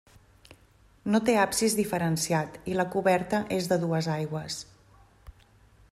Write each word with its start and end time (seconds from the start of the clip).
No 1.15 1.19
té 1.27 1.35
absis 1.41 1.75
diferenciat 1.81 2.57
i 2.73 2.77
la 2.79 2.87
coberta 2.97 3.43
és 3.61 3.69
de 3.73 3.81
dues 3.85 4.09
aigües. 4.15 4.59